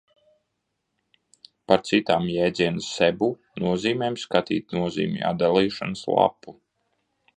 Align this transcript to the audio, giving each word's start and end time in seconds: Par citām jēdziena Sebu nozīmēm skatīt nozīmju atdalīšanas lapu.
Par 1.71 1.83
citām 1.89 2.25
jēdziena 2.37 2.83
Sebu 2.85 3.29
nozīmēm 3.65 4.19
skatīt 4.25 4.75
nozīmju 4.79 5.25
atdalīšanas 5.33 6.03
lapu. 6.21 6.57